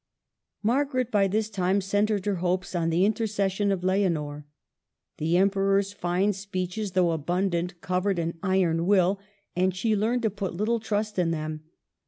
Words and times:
Margaret, 0.63 1.11
by 1.11 1.27
this 1.27 1.47
time, 1.47 1.79
centred 1.79 2.25
her 2.25 2.37
hopes 2.37 2.73
on 2.73 2.89
the 2.89 3.05
intercession 3.05 3.71
of 3.71 3.83
Leonor. 3.83 4.47
The 5.17 5.37
Emperor's 5.37 5.93
fine 5.93 6.33
speeches, 6.33 6.93
though 6.93 7.11
abundant, 7.11 7.81
covered 7.81 8.17
an 8.17 8.39
iron 8.41 8.87
will, 8.87 9.19
and 9.55 9.75
she 9.75 9.95
learned 9.95 10.23
to 10.23 10.31
put 10.31 10.55
little 10.55 10.79
trust 10.79 11.19
in 11.19 11.29
them. 11.29 11.65